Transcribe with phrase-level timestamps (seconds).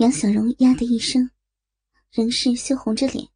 [0.00, 1.30] 杨小荣呀的一声，
[2.10, 3.28] 仍是羞红着脸，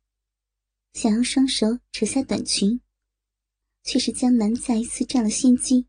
[0.95, 2.81] 想要双手扯下短裙，
[3.83, 5.87] 却是江南再一次占了先机。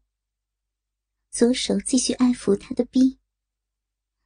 [1.31, 3.17] 左手继续爱抚她的逼，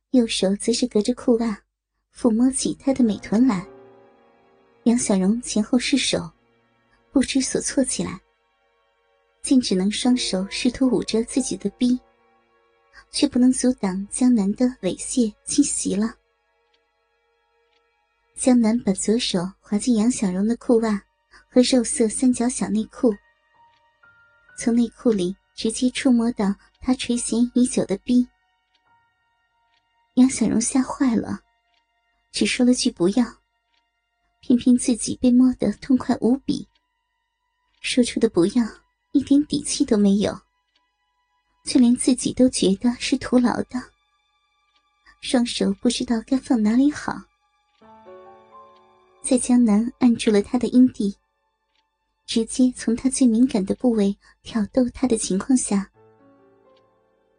[0.10, 1.62] 右手则是隔着裤袜
[2.12, 3.64] 抚摸起她的美臀来。
[4.86, 6.32] 杨小荣前后失手，
[7.12, 8.20] 不知所措起来，
[9.44, 12.00] 竟只能双手试图捂着自己的逼，
[13.12, 16.16] 却不能阻挡江南的猥亵侵袭了。
[18.40, 21.04] 江南把左手滑进杨小荣的裤袜
[21.50, 23.14] 和肉色三角小内裤，
[24.58, 28.26] 从内裤里直接触摸到他垂涎已久的逼。
[30.14, 31.42] 杨小荣吓坏了，
[32.32, 33.26] 只说了句“不要”，
[34.40, 36.66] 偏偏自己被摸得痛快无比。
[37.82, 38.66] 说出的“不要”
[39.12, 40.40] 一点底气都没有，
[41.66, 43.84] 却连自己都觉得是徒劳的，
[45.20, 47.22] 双手不知道该放哪里好。
[49.22, 51.16] 在江南按住了他的阴蒂，
[52.26, 55.92] 直接从他最敏感的部位挑逗他的情况下，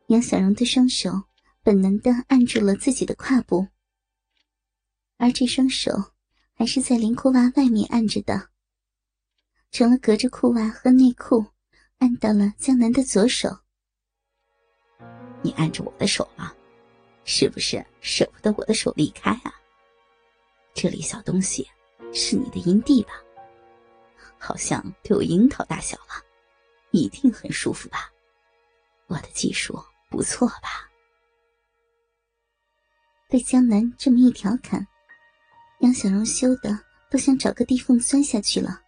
[0.06, 1.10] 杨小荣的双手
[1.62, 3.66] 本能的按住了自己的胯部，
[5.16, 5.92] 而这双手
[6.54, 8.50] 还是在连裤袜外面按着的，
[9.72, 11.44] 成了隔着裤袜和内裤
[11.98, 13.48] 按到了江南的左手。
[15.42, 16.54] 你按着我的手了，
[17.24, 19.52] 是不是舍不得我的手离开啊？
[20.72, 21.68] 这里小东西，
[22.12, 23.12] 是你的阴蒂吧？
[24.38, 26.24] 好像都有樱桃大小了，
[26.90, 28.10] 一定很舒服吧？
[29.06, 30.88] 我的技术不错吧？
[33.28, 34.86] 被江南这么一调侃，
[35.80, 36.76] 杨小荣羞得
[37.10, 38.82] 都想找个地缝钻下去了。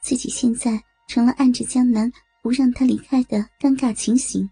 [0.00, 4.48] 自己现在成了按着江南不让他离开的尴尬情形，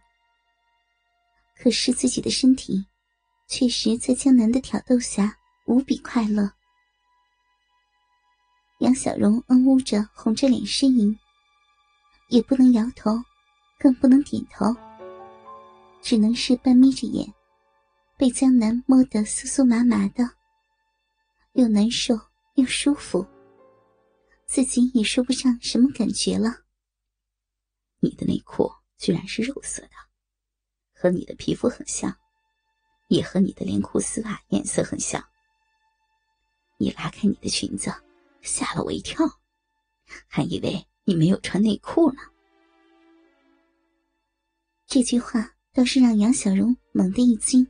[1.56, 2.84] 可是自己的身体，
[3.46, 5.36] 确实在江南的挑逗下。
[5.66, 6.48] 无比快乐，
[8.78, 11.18] 杨小荣嗯呜着，红着脸呻吟，
[12.28, 13.10] 也不能摇头，
[13.78, 14.66] 更不能点头，
[16.02, 17.32] 只能是半眯着眼，
[18.18, 20.30] 被江南摸得酥酥麻麻的，
[21.54, 22.14] 又难受
[22.56, 23.26] 又舒服，
[24.44, 26.64] 自己也说不上什么感觉了。
[28.00, 29.90] 你的内裤居然是肉色的，
[30.92, 32.14] 和你的皮肤很像，
[33.08, 35.24] 也和你的连裤丝袜颜色很像。
[36.76, 37.90] 你拉开你的裙子，
[38.46, 39.26] 吓了我一跳，
[40.28, 42.18] 还以为你没有穿内裤呢。
[44.86, 47.66] 这句话倒是让杨小荣猛地一惊。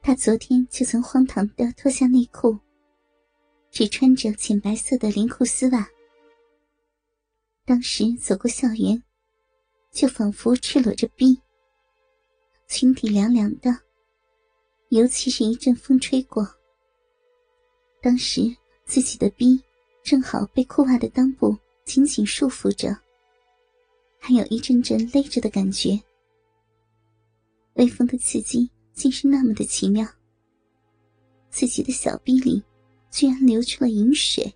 [0.00, 2.56] 他昨天就曾荒唐的脱下内裤，
[3.70, 5.86] 只穿着浅白色的连裤丝袜。
[7.64, 9.02] 当时走过校园，
[9.90, 11.38] 就仿佛赤裸着臂，
[12.68, 13.76] 裙底凉凉的，
[14.90, 16.48] 尤其是一阵风吹过。
[18.00, 18.42] 当时
[18.88, 19.62] 自己的臂
[20.02, 21.54] 正好被裤袜的裆部
[21.84, 22.98] 紧紧束缚着，
[24.18, 26.00] 还有一阵阵勒着的感觉。
[27.74, 30.08] 微风的刺激竟是那么的奇妙。
[31.50, 32.62] 自己的小臂里
[33.10, 34.50] 居然流出了银水。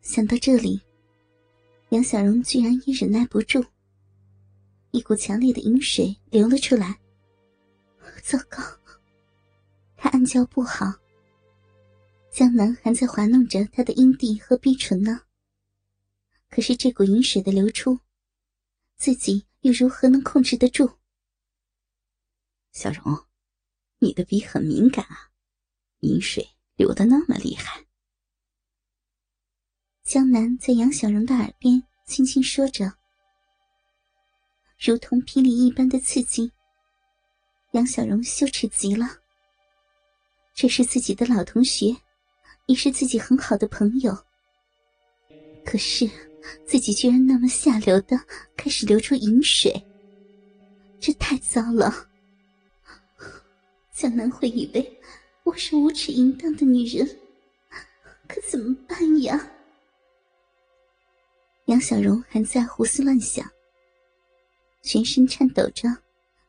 [0.00, 0.80] 想到这里，
[1.88, 3.64] 杨小荣居然也忍耐不住，
[4.92, 6.96] 一股强烈的饮水流了出来。
[8.22, 8.62] 糟糕，
[9.96, 10.94] 他暗叫不好。
[12.34, 15.20] 江南还在滑弄着他的阴蒂和逼唇呢。
[16.50, 18.00] 可是这股饮水的流出，
[18.96, 20.98] 自己又如何能控制得住？
[22.72, 23.26] 小荣，
[24.00, 25.30] 你的鼻很敏感啊，
[26.00, 27.86] 饮水流的那么厉害。
[30.02, 32.94] 江南在杨小荣的耳边轻轻说着，
[34.76, 36.50] 如同霹雳一般的刺激。
[37.74, 39.06] 杨小荣羞耻极了，
[40.52, 41.96] 这是自己的老同学。
[42.66, 44.16] 你是自己很好的朋友，
[45.66, 46.08] 可是
[46.66, 48.18] 自己居然那么下流的
[48.56, 49.70] 开始流出饮水，
[50.98, 52.08] 这太糟了。
[53.92, 55.00] 江南会以为
[55.44, 57.06] 我是无耻淫荡的女人，
[58.26, 59.50] 可怎么办呀？
[61.66, 63.46] 杨小荣还在胡思乱想，
[64.82, 65.86] 全身颤抖着，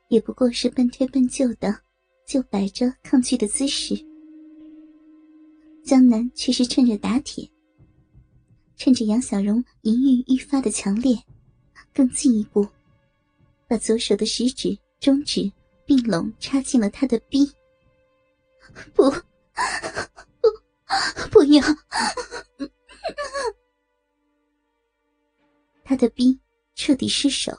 [0.07, 1.81] 也不过是半推半就的，
[2.25, 3.95] 就摆着抗拒的姿势。
[5.85, 7.47] 江南却是趁热打铁，
[8.75, 11.15] 趁着杨小荣淫欲愈发的强烈，
[11.93, 12.67] 更进一步，
[13.67, 15.51] 把左手的食指、中指
[15.85, 17.45] 并拢插进了他的逼。
[18.95, 19.11] 不，
[20.41, 20.49] 不，
[21.29, 21.61] 不要！
[25.83, 26.39] 他的逼
[26.73, 27.55] 彻底失手，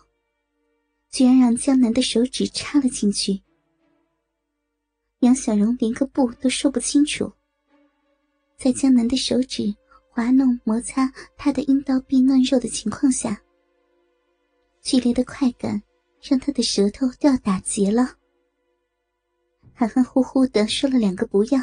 [1.11, 3.40] 居然让江南的手指插了进去，
[5.20, 7.32] 杨小荣连个不都说不清楚。
[8.56, 9.75] 在江南的手指
[10.08, 13.41] 滑弄摩擦他的阴道壁嫩肉的情况下，
[14.81, 15.82] 剧烈的快感
[16.23, 18.17] 让他的舌头都要打结了，
[19.75, 21.61] 含含糊糊的说了两个不要，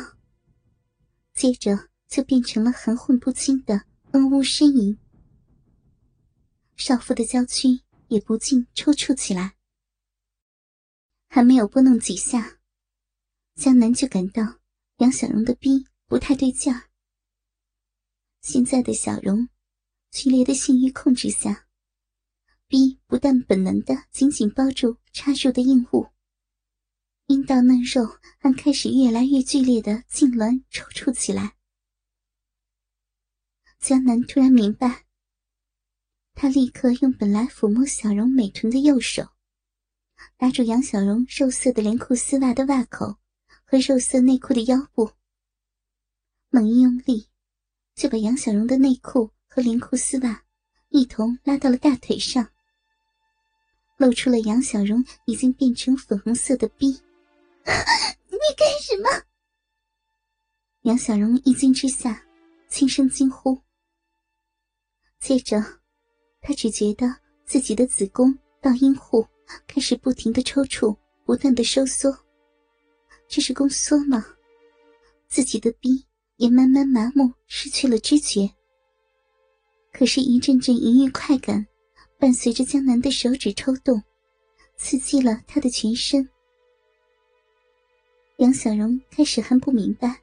[1.34, 3.82] 接着就变成了含混不清的
[4.12, 4.98] 嗯呜呻吟，
[6.76, 9.56] 少妇的娇躯也不禁抽搐起来。
[11.28, 12.60] 还没有拨弄几下，
[13.56, 14.60] 江南就感到
[14.98, 16.72] 杨小荣的逼不太对劲。
[18.42, 19.50] 现在的小荣，
[20.12, 21.66] 剧烈的性欲控制下，
[22.68, 26.06] 逼不但本能的紧紧包住插入的硬物，
[27.26, 31.56] 阴道嫩肉还开始越来越剧烈的痉挛抽搐起来。
[33.80, 35.08] 江南突然明白，
[36.36, 39.30] 他立刻用本来抚摸小荣美臀的右手。
[40.38, 43.18] 拉住杨小荣肉色的连裤丝袜的袜口
[43.66, 45.12] 和肉色内裤的腰部，
[46.56, 47.28] 猛一用力，
[47.96, 50.44] 就把杨小荣的内裤和连裤丝袜
[50.90, 52.48] 一同拉到了大腿上，
[53.98, 56.90] 露出了杨小荣已经变成粉红色的逼。
[58.30, 59.10] 你干什么？
[60.84, 62.24] 杨小荣一惊之下，
[62.70, 63.60] 轻声惊呼。
[65.20, 65.60] 接着，
[66.40, 67.08] 他只觉得
[67.46, 69.28] 自己的子宫到阴户。
[69.66, 70.96] 开始不停的抽搐，
[71.26, 72.16] 不断的收缩。
[73.28, 74.24] 这是宫缩吗？
[75.28, 76.06] 自己的逼
[76.38, 78.50] 也慢慢麻木，失去了知觉。
[79.92, 81.66] 可是，一阵阵淫欲快感，
[82.18, 84.02] 伴随着江南的手指抽动，
[84.76, 86.28] 刺激了他的全身。
[88.38, 90.20] 杨小荣开始还不明白，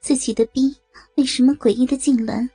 [0.00, 0.74] 自己的逼
[1.16, 2.48] 为什么诡异的痉挛。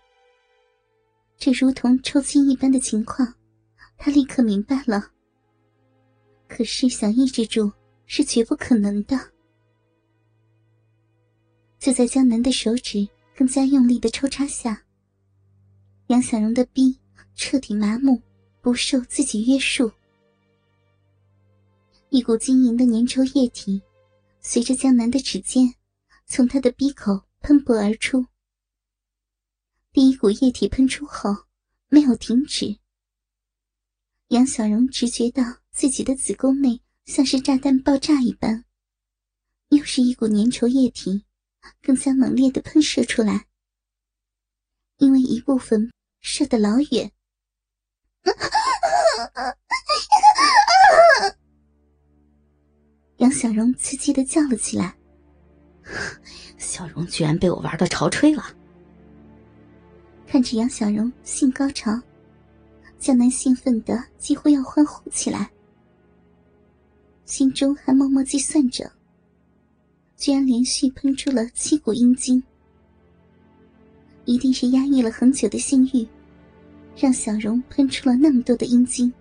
[1.38, 3.34] 这如同抽筋一般的情况，
[3.98, 5.12] 他立刻明白了。
[6.48, 7.72] 可是想抑制住
[8.06, 9.31] 是绝不可能的。
[11.82, 14.86] 就在江南的手指更加用力的抽插下，
[16.08, 16.96] 杨小荣的逼
[17.34, 18.22] 彻底麻木，
[18.62, 19.92] 不受自己约束。
[22.10, 23.82] 一股晶莹的粘稠液体
[24.42, 25.74] 随着江南的指尖
[26.28, 28.24] 从他的鼻口喷薄而出。
[29.92, 31.36] 第一股液体喷出后
[31.90, 32.78] 没有停止，
[34.28, 35.44] 杨小荣直觉到。
[35.74, 38.66] 自己的子宫内像是炸弹爆炸一般，
[39.70, 41.24] 又是一股粘稠液体，
[41.82, 43.46] 更加猛烈的喷射出来。
[44.98, 45.92] 因为一部分
[46.22, 47.12] 射得老远，
[53.18, 54.96] 杨小荣刺激的叫了起来
[56.58, 58.44] ：“小荣居然被我玩到潮吹了！”
[60.28, 62.00] 看着杨小荣性高潮，
[63.00, 65.52] 江南兴奋的几乎要欢呼起来。
[67.26, 68.92] 心中还默默计算着，
[70.22, 72.44] 居然连续喷出了七股阴茎，
[74.26, 76.08] 一定是压抑了很久的性欲，
[76.96, 79.12] 让小荣喷出了那么多的阴茎，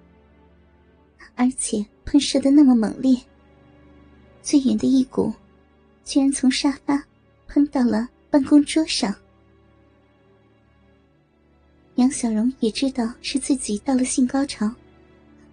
[1.37, 3.17] 而且喷射的那么猛烈。
[4.43, 5.33] 最远的一股，
[6.05, 7.03] 居然从沙发
[7.47, 9.15] 喷到了办公桌上。
[11.95, 14.71] 杨小荣也知道是自己到了性高潮，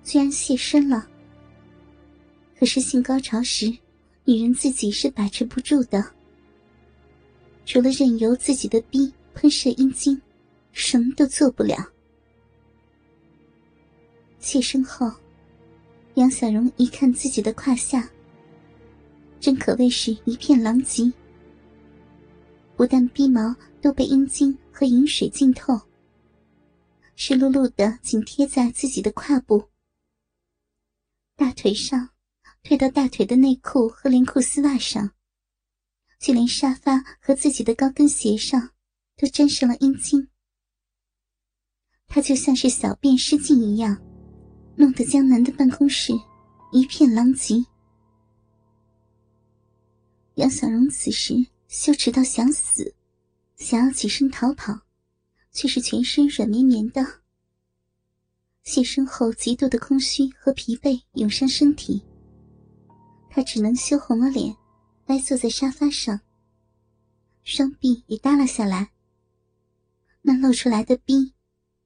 [0.04, 1.08] 居然现身了。
[2.60, 3.74] 可是性高潮时，
[4.28, 6.04] 女人自己是把持不住的。
[7.66, 10.22] 除了任由自己的逼喷射阴茎，
[10.74, 11.78] 什么都做不了。
[14.38, 15.10] 起身后，
[16.16, 18.10] 杨小荣一看自己的胯下，
[19.40, 21.10] 真可谓是一片狼藉。
[22.76, 25.80] 不但逼毛都被阴茎和饮水浸透，
[27.16, 29.64] 湿漉漉的紧贴在自己的胯部、
[31.38, 32.10] 大腿上。
[32.68, 35.12] 退到大腿的内裤和连裤丝袜上，
[36.19, 38.71] 就连沙发和自己的高跟鞋上
[39.16, 40.28] 都沾上了阴茎。
[42.07, 43.97] 他就像是小便失禁一样，
[44.76, 46.12] 弄得江南的办公室
[46.74, 47.66] 一片狼藉。
[50.36, 51.36] 杨小荣此时
[51.69, 52.94] 羞耻到想死，
[53.56, 54.78] 想要起身逃跑，
[55.54, 57.21] 却是全身软绵绵的。
[58.64, 62.04] 卸身后极度的空虚和疲惫涌上身体。
[63.38, 64.58] 他只能羞红了脸，
[65.06, 66.22] 呆坐在沙发上，
[67.44, 68.90] 双臂也耷拉下来。
[70.24, 71.36] 那露出来的臂，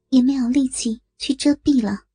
[0.08, 2.06] 也没有力气去遮蔽了。